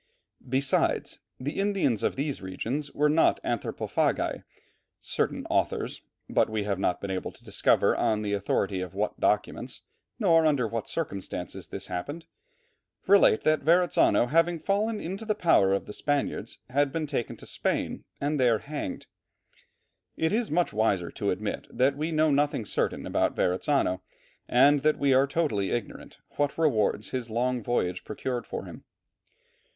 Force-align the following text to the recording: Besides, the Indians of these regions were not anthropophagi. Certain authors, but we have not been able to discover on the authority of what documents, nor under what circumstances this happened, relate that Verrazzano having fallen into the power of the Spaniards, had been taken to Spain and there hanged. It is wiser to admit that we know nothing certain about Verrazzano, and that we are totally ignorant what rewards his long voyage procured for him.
Besides, 0.49 1.19
the 1.39 1.59
Indians 1.59 2.01
of 2.01 2.15
these 2.15 2.41
regions 2.41 2.91
were 2.91 3.07
not 3.07 3.39
anthropophagi. 3.43 4.43
Certain 4.99 5.45
authors, 5.47 6.01
but 6.27 6.49
we 6.49 6.63
have 6.63 6.79
not 6.79 6.99
been 6.99 7.11
able 7.11 7.31
to 7.31 7.43
discover 7.43 7.95
on 7.95 8.23
the 8.23 8.33
authority 8.33 8.81
of 8.81 8.95
what 8.95 9.19
documents, 9.19 9.83
nor 10.17 10.47
under 10.47 10.67
what 10.67 10.87
circumstances 10.89 11.67
this 11.67 11.85
happened, 11.85 12.25
relate 13.05 13.41
that 13.41 13.61
Verrazzano 13.61 14.25
having 14.25 14.57
fallen 14.57 14.99
into 14.99 15.23
the 15.23 15.35
power 15.35 15.71
of 15.71 15.85
the 15.85 15.93
Spaniards, 15.93 16.57
had 16.71 16.91
been 16.91 17.05
taken 17.05 17.37
to 17.37 17.45
Spain 17.45 18.03
and 18.19 18.39
there 18.39 18.57
hanged. 18.57 19.05
It 20.17 20.33
is 20.33 20.49
wiser 20.49 21.11
to 21.11 21.29
admit 21.29 21.67
that 21.69 21.95
we 21.95 22.11
know 22.11 22.31
nothing 22.31 22.65
certain 22.65 23.05
about 23.05 23.35
Verrazzano, 23.35 24.01
and 24.47 24.79
that 24.79 24.97
we 24.97 25.13
are 25.13 25.27
totally 25.27 25.69
ignorant 25.69 26.17
what 26.37 26.57
rewards 26.57 27.11
his 27.11 27.29
long 27.29 27.61
voyage 27.61 28.03
procured 28.03 28.47
for 28.47 28.65
him. 28.65 28.83